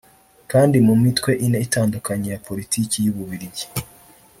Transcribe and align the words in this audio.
kandi 0.51 0.77
mu 0.87 0.95
mitwe 1.03 1.31
ine 1.45 1.57
itandukanye 1.67 2.27
ya 2.33 2.41
Politiki 2.47 2.95
y’u 3.05 3.13
Bubiligi 3.17 3.65